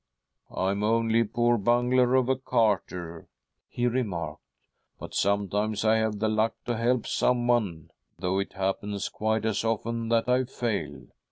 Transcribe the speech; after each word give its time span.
"I 0.49 0.71
am 0.71 0.83
only 0.83 1.19
a 1.19 1.25
poor 1.25 1.59
bungler 1.59 2.15
of 2.15 2.27
a 2.27 2.35
carter," 2.35 3.27
he 3.67 3.85
remarked," 3.85 4.41
but 4.99 5.13
sometimes 5.13 5.85
I 5.85 5.97
have 5.97 6.17
the 6.17 6.27
luck 6.27 6.55
to 6.65 6.75
help 6.75 7.05
someone— 7.05 7.91
though 8.17 8.39
it 8.39 8.53
happens 8.53 9.09
quite 9.09 9.45
as 9.45 9.63
often 9.63 10.09
that 10.09 10.27
I 10.27 10.45
fail. 10.45 11.03